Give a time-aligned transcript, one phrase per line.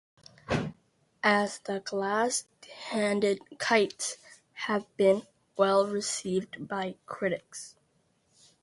[1.23, 2.45] "And the Glass
[2.89, 4.17] Handed Kites"
[4.53, 7.75] has been well received by critics.